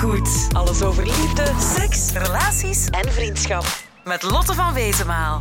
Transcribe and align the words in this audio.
goed. 0.00 0.48
Alles 0.52 0.82
over 0.82 1.04
liefde, 1.04 1.52
seks, 1.76 2.12
relaties 2.12 2.86
en 2.86 3.12
vriendschap. 3.12 3.64
Met 4.04 4.22
Lotte 4.22 4.54
van 4.54 4.74
Wezenmaal. 4.74 5.40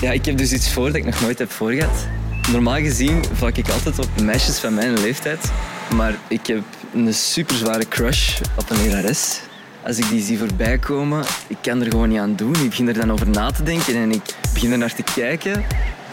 Ja, 0.00 0.10
ik 0.10 0.24
heb 0.24 0.36
dus 0.36 0.52
iets 0.52 0.72
voor 0.72 0.86
dat 0.86 0.94
ik 0.94 1.04
nog 1.04 1.20
nooit 1.20 1.38
heb 1.38 1.50
voorgehad. 1.50 2.06
Normaal 2.50 2.76
gezien 2.76 3.24
vlak 3.32 3.56
ik 3.56 3.68
altijd 3.68 3.98
op 3.98 4.20
meisjes 4.20 4.58
van 4.58 4.74
mijn 4.74 5.00
leeftijd. 5.00 5.52
Maar 5.94 6.14
ik 6.28 6.46
heb 6.46 6.62
een 6.94 7.14
super 7.14 7.56
zware 7.56 7.88
crush 7.88 8.40
op 8.56 8.70
een 8.70 8.82
lerares. 8.82 9.40
Als 9.84 9.98
ik 9.98 10.08
die 10.08 10.22
zie 10.22 10.38
voorbij 10.38 10.78
komen, 10.78 11.24
ik 11.46 11.56
kan 11.60 11.80
er 11.80 11.90
gewoon 11.90 12.08
niet 12.08 12.18
aan 12.18 12.36
doen. 12.36 12.54
Ik 12.54 12.68
begin 12.68 12.88
er 12.88 12.94
dan 12.94 13.12
over 13.12 13.28
na 13.28 13.50
te 13.50 13.62
denken 13.62 13.94
en 13.94 14.12
ik 14.12 14.22
begin 14.52 14.72
er 14.72 14.78
naar 14.78 14.94
te 14.94 15.04
kijken. 15.14 15.64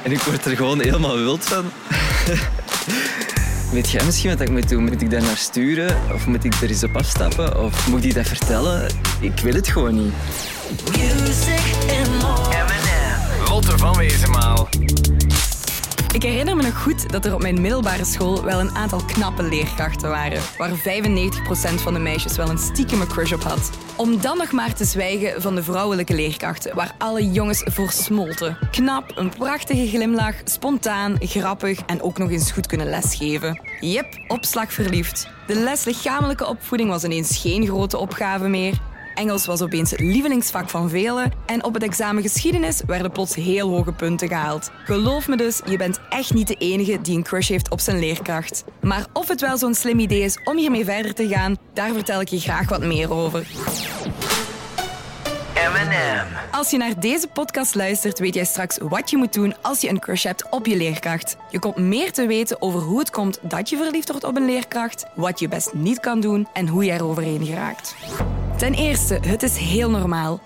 En 0.04 0.12
ik 0.12 0.20
word 0.20 0.46
er 0.46 0.56
gewoon 0.56 0.82
helemaal 0.82 1.16
wild 1.16 1.44
van. 1.44 1.66
Weet 3.74 3.90
jij 3.90 4.06
misschien 4.06 4.30
wat 4.30 4.40
ik 4.40 4.50
moet 4.50 4.70
doen? 4.70 4.84
Moet 4.84 5.02
ik 5.02 5.10
daar 5.10 5.22
naar 5.22 5.38
sturen? 5.38 5.98
Of 6.14 6.28
moet 6.28 6.44
ik 6.44 6.54
er 6.54 6.70
eens 6.70 6.84
op 6.84 6.96
afstappen? 6.96 7.64
Of 7.64 7.88
moet 7.88 8.06
ik 8.06 8.14
dat 8.14 8.28
vertellen? 8.28 8.88
Ik 9.20 9.40
wil 9.40 9.54
het 9.54 9.68
gewoon 9.68 9.96
niet. 9.96 10.14
Lotte 13.50 13.78
van 13.78 13.98
Wezenmaal. 13.98 14.70
Ik 16.14 16.24
herinner 16.24 16.56
me 16.56 16.64
nog 16.64 16.82
goed 16.84 17.12
dat 17.12 17.26
er 17.26 17.34
op 17.34 17.42
mijn 17.42 17.62
middelbare 17.62 18.06
school 18.06 18.44
wel 18.44 18.60
een 18.60 18.76
aantal 18.76 19.04
knappe 19.06 19.44
leerkrachten 19.44 20.10
waren, 20.10 20.42
waar 20.58 20.70
95% 20.70 20.74
van 21.76 21.94
de 21.94 22.00
meisjes 22.00 22.36
wel 22.36 22.50
een 22.50 22.58
stiekeme 22.58 23.08
crush 23.08 23.32
op 23.32 23.44
had. 23.44 23.70
Om 23.96 24.22
dan 24.22 24.38
nog 24.38 24.52
maar 24.52 24.74
te 24.74 24.86
zwijgen 24.86 25.42
van 25.42 25.56
de 25.56 25.64
vrouwelijke 25.64 26.14
leerkrachten, 26.14 26.76
waar 26.76 26.96
alle 26.98 27.32
jongens 27.32 27.64
voor 27.66 27.92
smolten. 27.92 28.58
Knap, 28.72 29.12
een 29.16 29.30
prachtige 29.30 29.88
glimlach, 29.88 30.36
spontaan, 30.44 31.16
grappig 31.20 31.80
en 31.86 32.02
ook 32.02 32.18
nog 32.18 32.30
eens 32.30 32.52
goed 32.52 32.68
kunnen 32.68 32.90
lesgeven. 32.90 33.62
Jep, 33.80 34.20
opslag 34.28 34.74
verliefd. 34.74 35.28
De 35.48 35.56
les 35.56 35.84
lichamelijke 35.84 36.48
opvoeding 36.48 36.90
was 36.90 37.04
ineens 37.04 37.38
geen 37.38 37.66
grote 37.66 37.98
opgave 37.98 38.48
meer. 38.48 38.80
Engels 39.14 39.46
was 39.46 39.62
opeens 39.62 39.92
het 39.92 40.00
lievelingsvak 40.00 40.70
van 40.70 40.90
velen 40.90 41.32
en 41.46 41.64
op 41.64 41.74
het 41.74 41.84
examen 41.84 42.22
geschiedenis 42.22 42.82
werden 42.88 43.12
plots 43.12 43.36
heel 43.36 43.70
hoge 43.70 43.92
punten 43.92 44.28
gehaald. 44.28 44.72
Geloof 44.84 45.28
me 45.28 45.38
dus, 45.38 45.62
je 45.66 45.78
bent 45.78 46.00
echt 46.10 46.34
niet 46.34 46.48
de 46.48 46.56
enige 46.56 47.02
die 47.02 47.18
een 47.18 47.24
crush 47.24 47.50
heeft 47.50 47.70
op 47.70 47.80
zijn 47.80 48.00
leerkracht. 48.00 48.64
Maar 48.82 49.06
of 49.14 49.28
het 49.28 49.42
wel 49.42 49.58
zo'n 49.58 49.74
slim 49.74 50.00
idee 50.00 50.22
is 50.22 50.40
om 50.44 50.58
hiermee 50.58 50.86
verder 50.86 51.14
te 51.14 51.28
gaan, 51.28 51.58
daar 51.74 51.94
vertel 51.94 52.22
ik 52.22 52.28
je 52.28 52.40
graag 52.40 52.70
wat 52.70 52.82
meer 52.82 53.14
over. 53.14 53.48
Als 56.52 56.70
je 56.70 56.78
naar 56.78 57.00
deze 57.00 57.28
podcast 57.28 57.76
luistert, 57.76 58.20
weet 58.20 58.34
jij 58.34 58.46
straks 58.46 58.78
wat 58.82 59.10
je 59.10 59.18
moet 59.18 59.34
doen 59.34 59.56
als 59.62 59.82
je 59.82 59.90
een 59.90 60.00
crush 60.00 60.24
hebt 60.24 60.50
op 60.50 60.66
je 60.66 60.78
leerkracht. 60.78 61.38
Je 61.50 61.60
komt 61.60 61.78
meer 61.78 62.12
te 62.12 62.28
weten 62.28 62.62
over 62.62 62.80
hoe 62.80 63.00
het 63.00 63.10
komt 63.10 63.40
dat 63.42 63.70
je 63.70 63.78
verliefd 63.78 64.10
wordt 64.10 64.24
op 64.24 64.36
een 64.36 64.46
leerkracht, 64.46 65.06
wat 65.16 65.40
je 65.40 65.48
best 65.48 65.74
niet 65.74 66.00
kan 66.00 66.20
doen 66.20 66.48
en 66.54 66.68
hoe 66.68 66.86
je 66.86 66.92
er 66.92 67.06
overheen 67.06 67.46
geraakt. 67.46 67.96
Ten 68.64 68.74
eerste, 68.74 69.20
het 69.28 69.44
is 69.44 69.58
heel 69.58 69.90
normaal. 69.90 70.40
64% 70.40 70.44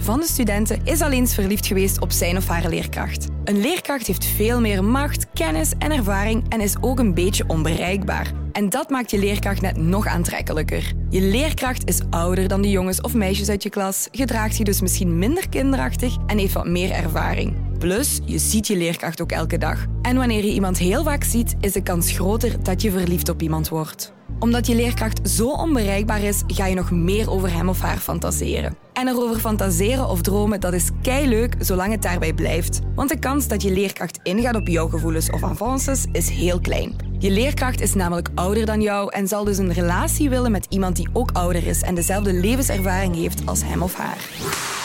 van 0.00 0.20
de 0.20 0.26
studenten 0.26 0.80
is 0.84 1.00
al 1.00 1.10
eens 1.10 1.34
verliefd 1.34 1.66
geweest 1.66 2.00
op 2.00 2.12
zijn 2.12 2.36
of 2.36 2.46
haar 2.46 2.68
leerkracht. 2.68 3.28
Een 3.44 3.60
leerkracht 3.60 4.06
heeft 4.06 4.24
veel 4.24 4.60
meer 4.60 4.84
macht, 4.84 5.26
kennis 5.32 5.72
en 5.78 5.92
ervaring 5.92 6.44
en 6.48 6.60
is 6.60 6.74
ook 6.80 6.98
een 6.98 7.14
beetje 7.14 7.44
onbereikbaar. 7.46 8.32
En 8.52 8.68
dat 8.68 8.90
maakt 8.90 9.10
je 9.10 9.18
leerkracht 9.18 9.60
net 9.60 9.76
nog 9.76 10.06
aantrekkelijker. 10.06 10.92
Je 11.10 11.20
leerkracht 11.20 11.88
is 11.88 12.00
ouder 12.10 12.48
dan 12.48 12.62
de 12.62 12.70
jongens 12.70 13.00
of 13.00 13.14
meisjes 13.14 13.48
uit 13.48 13.62
je 13.62 13.70
klas, 13.70 14.08
gedraagt 14.12 14.54
zich 14.54 14.64
dus 14.64 14.80
misschien 14.80 15.18
minder 15.18 15.48
kinderachtig 15.48 16.16
en 16.26 16.38
heeft 16.38 16.54
wat 16.54 16.66
meer 16.66 16.90
ervaring. 16.90 17.78
Plus, 17.78 18.20
je 18.24 18.38
ziet 18.38 18.66
je 18.66 18.76
leerkracht 18.76 19.20
ook 19.20 19.32
elke 19.32 19.58
dag. 19.58 19.84
En 20.02 20.16
wanneer 20.16 20.44
je 20.44 20.52
iemand 20.52 20.78
heel 20.78 21.02
vaak 21.02 21.24
ziet, 21.24 21.54
is 21.60 21.72
de 21.72 21.82
kans 21.82 22.12
groter 22.12 22.62
dat 22.62 22.82
je 22.82 22.90
verliefd 22.90 23.28
op 23.28 23.42
iemand 23.42 23.68
wordt 23.68 24.12
omdat 24.44 24.66
je 24.66 24.74
leerkracht 24.74 25.28
zo 25.28 25.48
onbereikbaar 25.48 26.22
is, 26.22 26.42
ga 26.46 26.66
je 26.66 26.74
nog 26.74 26.90
meer 26.90 27.30
over 27.30 27.52
hem 27.52 27.68
of 27.68 27.80
haar 27.80 27.96
fantaseren. 27.96 28.76
En 28.92 29.08
erover 29.08 29.40
fantaseren 29.40 30.08
of 30.08 30.20
dromen, 30.20 30.60
dat 30.60 30.72
is 30.72 30.88
kei 31.02 31.28
leuk 31.28 31.54
zolang 31.58 31.92
het 31.92 32.02
daarbij 32.02 32.32
blijft. 32.32 32.80
Want 32.94 33.08
de 33.08 33.18
kans 33.18 33.48
dat 33.48 33.62
je 33.62 33.72
leerkracht 33.72 34.18
ingaat 34.22 34.54
op 34.54 34.68
jouw 34.68 34.88
gevoelens 34.88 35.30
of 35.30 35.42
avances 35.42 36.04
is 36.12 36.28
heel 36.28 36.60
klein. 36.60 36.96
Je 37.18 37.30
leerkracht 37.30 37.80
is 37.80 37.94
namelijk 37.94 38.28
ouder 38.34 38.66
dan 38.66 38.80
jou 38.80 39.12
en 39.12 39.28
zal 39.28 39.44
dus 39.44 39.58
een 39.58 39.72
relatie 39.72 40.30
willen 40.30 40.52
met 40.52 40.66
iemand 40.68 40.96
die 40.96 41.08
ook 41.12 41.30
ouder 41.32 41.66
is 41.66 41.82
en 41.82 41.94
dezelfde 41.94 42.32
levenservaring 42.32 43.14
heeft 43.14 43.46
als 43.46 43.64
hem 43.64 43.82
of 43.82 43.94
haar. 43.94 44.83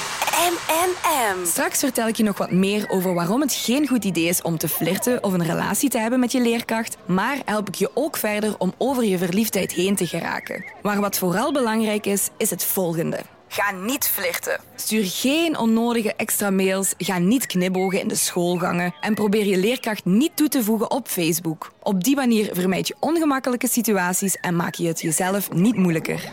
M&M. 0.50 1.46
Straks 1.46 1.80
vertel 1.80 2.08
ik 2.08 2.16
je 2.16 2.24
nog 2.24 2.38
wat 2.38 2.52
meer 2.52 2.90
over 2.90 3.14
waarom 3.14 3.42
het 3.42 3.54
geen 3.54 3.88
goed 3.88 4.04
idee 4.04 4.28
is 4.28 4.42
om 4.42 4.58
te 4.58 4.68
flirten 4.68 5.24
of 5.24 5.34
een 5.34 5.46
relatie 5.46 5.90
te 5.90 5.98
hebben 5.98 6.20
met 6.20 6.32
je 6.32 6.42
leerkracht, 6.42 6.98
maar 7.06 7.38
help 7.46 7.68
ik 7.68 7.76
je 7.76 7.92
ook 7.94 8.18
verder 8.18 8.56
om 8.58 8.74
over 8.78 9.04
je 9.04 9.18
verliefdheid 9.18 9.72
heen 9.72 9.96
te 9.96 10.08
geraken. 10.08 10.66
Maar 10.82 11.00
wat 11.00 11.18
vooral 11.18 11.52
belangrijk 11.52 12.06
is, 12.06 12.30
is 12.38 12.50
het 12.50 12.64
volgende. 12.64 13.20
Ga 13.48 13.72
niet 13.72 14.08
flirten. 14.08 14.60
Stuur 14.76 15.04
geen 15.06 15.58
onnodige 15.58 16.14
extra 16.14 16.50
mails, 16.50 16.94
ga 16.98 17.18
niet 17.18 17.46
knipogen 17.46 18.00
in 18.00 18.08
de 18.08 18.16
schoolgangen 18.16 18.94
en 19.02 19.14
probeer 19.14 19.46
je 19.46 19.58
leerkracht 19.58 20.06
niet 20.06 20.32
toe 20.36 20.48
te 20.48 20.64
voegen 20.64 20.92
op 20.92 21.08
Facebook. 21.08 21.72
Op 21.84 22.04
die 22.04 22.16
manier 22.16 22.50
vermijd 22.54 22.88
je 22.88 22.96
ongemakkelijke 23.00 23.68
situaties 23.68 24.36
en 24.36 24.56
maak 24.56 24.76
je 24.76 24.88
het 24.88 25.02
jezelf 25.02 25.52
niet 25.52 25.76
moeilijker. 25.76 26.32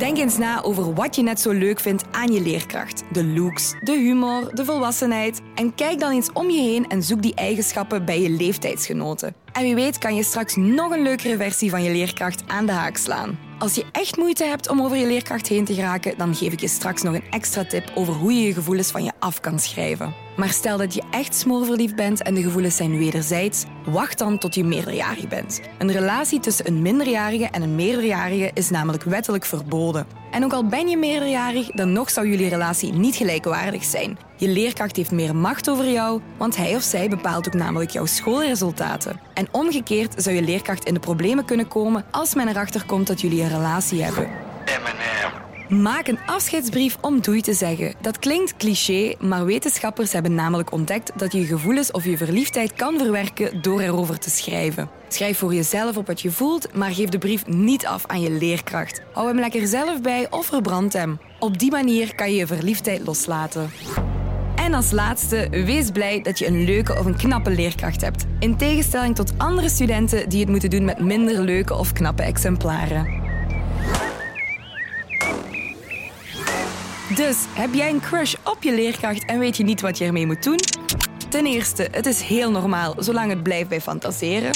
Denk 0.00 0.18
eens 0.18 0.38
na 0.38 0.62
over 0.62 0.94
wat 0.94 1.16
je 1.16 1.22
net 1.22 1.40
zo 1.40 1.50
leuk 1.50 1.80
vindt 1.80 2.04
aan 2.10 2.32
je 2.32 2.40
leerkracht. 2.40 3.02
De 3.12 3.24
looks, 3.24 3.74
de 3.80 3.92
humor, 3.92 4.54
de 4.54 4.64
volwassenheid. 4.64 5.40
En 5.54 5.74
kijk 5.74 6.00
dan 6.00 6.12
eens 6.12 6.32
om 6.32 6.50
je 6.50 6.60
heen 6.60 6.88
en 6.88 7.02
zoek 7.02 7.22
die 7.22 7.34
eigenschappen 7.34 8.04
bij 8.04 8.20
je 8.20 8.30
leeftijdsgenoten. 8.30 9.34
En 9.52 9.62
wie 9.62 9.74
weet 9.74 9.98
kan 9.98 10.14
je 10.14 10.22
straks 10.22 10.56
nog 10.56 10.90
een 10.90 11.02
leukere 11.02 11.36
versie 11.36 11.70
van 11.70 11.82
je 11.82 11.90
leerkracht 11.90 12.42
aan 12.46 12.66
de 12.66 12.72
haak 12.72 12.96
slaan. 12.96 13.38
Als 13.58 13.74
je 13.74 13.84
echt 13.92 14.16
moeite 14.16 14.44
hebt 14.44 14.68
om 14.68 14.82
over 14.82 14.96
je 14.96 15.06
leerkracht 15.06 15.46
heen 15.46 15.64
te 15.64 15.74
geraken, 15.74 16.18
dan 16.18 16.34
geef 16.34 16.52
ik 16.52 16.60
je 16.60 16.68
straks 16.68 17.02
nog 17.02 17.14
een 17.14 17.30
extra 17.30 17.64
tip 17.64 17.92
over 17.94 18.14
hoe 18.14 18.32
je 18.32 18.46
je 18.46 18.52
gevoelens 18.52 18.90
van 18.90 19.04
je 19.04 19.12
af 19.18 19.40
kan 19.40 19.58
schrijven. 19.58 20.14
Maar 20.36 20.48
stel 20.48 20.76
dat 20.78 20.94
je 20.94 21.02
echt 21.10 21.34
smoorverliefd 21.34 21.96
bent 21.96 22.22
en 22.22 22.34
de 22.34 22.42
gevoelens 22.42 22.76
zijn 22.76 22.98
wederzijds, 22.98 23.64
wacht 23.84 24.18
dan 24.18 24.38
tot 24.38 24.54
je 24.54 24.64
meerderjarig 24.64 25.28
bent. 25.28 25.60
Een 25.78 25.92
relatie 25.92 26.40
tussen 26.40 26.66
een 26.66 26.82
minderjarige 26.82 27.48
en 27.50 27.62
een 27.62 27.74
meerderjarige 27.74 28.50
is 28.54 28.70
namelijk 28.70 29.02
wettelijk 29.02 29.44
verboden. 29.44 30.06
En 30.30 30.44
ook 30.44 30.52
al 30.52 30.66
ben 30.66 30.88
je 30.88 30.96
meerderjarig, 30.96 31.70
dan 31.70 31.92
nog 31.92 32.10
zou 32.10 32.28
jullie 32.28 32.48
relatie 32.48 32.92
niet 32.92 33.16
gelijkwaardig 33.16 33.84
zijn. 33.84 34.18
Je 34.36 34.48
leerkracht 34.48 34.96
heeft 34.96 35.10
meer 35.10 35.36
macht 35.36 35.70
over 35.70 35.90
jou, 35.90 36.20
want 36.36 36.56
hij 36.56 36.76
of 36.76 36.82
zij 36.82 37.08
bepaalt 37.08 37.46
ook 37.46 37.54
namelijk 37.54 37.90
jouw 37.90 38.06
schoolresultaten. 38.06 39.20
En 39.34 39.48
omgekeerd 39.50 40.22
zou 40.22 40.36
je 40.36 40.42
leerkracht 40.42 40.84
in 40.84 40.94
de 40.94 41.00
problemen 41.00 41.44
kunnen 41.44 41.68
komen 41.68 42.04
als 42.10 42.34
men 42.34 42.48
erachter 42.48 42.84
komt 42.86 43.06
dat 43.06 43.20
jullie 43.20 43.42
een 43.42 43.48
relatie 43.48 44.02
hebben. 44.02 44.28
Maak 45.70 46.06
een 46.06 46.18
afscheidsbrief 46.26 46.96
om 47.00 47.20
doei 47.20 47.40
te 47.40 47.52
zeggen. 47.52 47.94
Dat 48.00 48.18
klinkt 48.18 48.56
cliché, 48.56 49.14
maar 49.20 49.44
wetenschappers 49.44 50.12
hebben 50.12 50.34
namelijk 50.34 50.72
ontdekt 50.72 51.12
dat 51.16 51.32
je 51.32 51.44
gevoelens 51.44 51.90
of 51.90 52.04
je 52.04 52.16
verliefdheid 52.16 52.72
kan 52.72 52.98
verwerken 52.98 53.62
door 53.62 53.80
erover 53.80 54.18
te 54.18 54.30
schrijven. 54.30 54.90
Schrijf 55.08 55.38
voor 55.38 55.54
jezelf 55.54 55.96
op 55.96 56.06
wat 56.06 56.20
je 56.20 56.30
voelt, 56.30 56.74
maar 56.74 56.90
geef 56.90 57.08
de 57.08 57.18
brief 57.18 57.46
niet 57.46 57.86
af 57.86 58.06
aan 58.06 58.20
je 58.20 58.30
leerkracht. 58.30 59.00
Hou 59.12 59.28
hem 59.28 59.38
lekker 59.38 59.66
zelf 59.66 60.00
bij 60.00 60.30
of 60.30 60.46
verbrand 60.46 60.92
hem. 60.92 61.18
Op 61.38 61.58
die 61.58 61.70
manier 61.70 62.14
kan 62.14 62.30
je 62.30 62.36
je 62.36 62.46
verliefdheid 62.46 63.06
loslaten. 63.06 63.70
En 64.54 64.74
als 64.74 64.90
laatste, 64.90 65.48
wees 65.50 65.90
blij 65.90 66.22
dat 66.22 66.38
je 66.38 66.46
een 66.46 66.64
leuke 66.64 66.98
of 66.98 67.04
een 67.04 67.16
knappe 67.16 67.50
leerkracht 67.50 68.00
hebt. 68.00 68.26
In 68.38 68.56
tegenstelling 68.56 69.14
tot 69.14 69.32
andere 69.36 69.68
studenten 69.68 70.28
die 70.28 70.40
het 70.40 70.48
moeten 70.48 70.70
doen 70.70 70.84
met 70.84 71.00
minder 71.00 71.40
leuke 71.40 71.74
of 71.74 71.92
knappe 71.92 72.22
exemplaren. 72.22 73.19
Dus 77.14 77.36
heb 77.52 77.74
jij 77.74 77.90
een 77.90 78.00
crush 78.00 78.34
op 78.44 78.62
je 78.62 78.74
leerkracht 78.74 79.24
en 79.24 79.38
weet 79.38 79.56
je 79.56 79.64
niet 79.64 79.80
wat 79.80 79.98
je 79.98 80.04
ermee 80.04 80.26
moet 80.26 80.42
doen? 80.42 80.58
Ten 81.28 81.46
eerste, 81.46 81.88
het 81.90 82.06
is 82.06 82.20
heel 82.20 82.50
normaal 82.50 82.94
zolang 82.98 83.30
het 83.30 83.42
blijft 83.42 83.68
bij 83.68 83.80
fantaseren. 83.80 84.50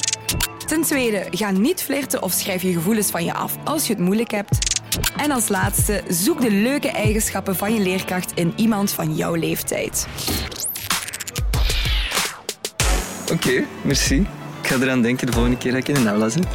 Ten 0.65 0.81
tweede, 0.81 1.27
ga 1.31 1.51
niet 1.51 1.83
flirten 1.83 2.21
of 2.21 2.31
schrijf 2.31 2.61
je 2.61 2.73
gevoelens 2.73 3.09
van 3.09 3.25
je 3.25 3.33
af 3.33 3.57
als 3.63 3.87
je 3.87 3.93
het 3.93 4.01
moeilijk 4.01 4.31
hebt. 4.31 4.81
En 5.17 5.31
als 5.31 5.47
laatste, 5.47 6.03
zoek 6.09 6.41
de 6.41 6.51
leuke 6.51 6.89
eigenschappen 6.89 7.55
van 7.55 7.73
je 7.73 7.79
leerkracht 7.79 8.31
in 8.35 8.53
iemand 8.55 8.91
van 8.91 9.15
jouw 9.15 9.35
leeftijd. 9.35 10.07
Oké, 13.31 13.65
merci. 13.81 14.15
Ik 14.61 14.67
ga 14.67 14.75
eraan 14.75 15.01
denken 15.01 15.27
de 15.27 15.33
volgende 15.33 15.57
keer 15.57 15.71
dat 15.71 15.87
ik 15.87 15.87
in 15.87 15.95
een 15.95 16.07
aula 16.07 16.29
zit. 16.29 16.47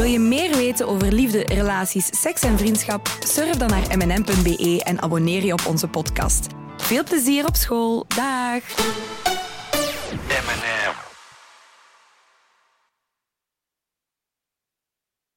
Wil 0.00 0.08
je 0.08 0.18
meer 0.18 0.56
weten 0.56 0.88
over 0.88 1.12
liefde, 1.12 1.44
relaties, 1.46 2.08
seks 2.10 2.42
en 2.42 2.58
vriendschap? 2.58 3.16
Surf 3.18 3.56
dan 3.56 3.68
naar 3.68 3.96
mnm.be 3.96 4.82
en 4.84 5.02
abonneer 5.02 5.44
je 5.44 5.52
op 5.52 5.66
onze 5.66 5.88
podcast. 5.88 6.46
Veel 6.76 7.04
plezier 7.04 7.46
op 7.46 7.56
school. 7.56 8.04
Dag. 8.08 8.62
M&M. 10.28 11.09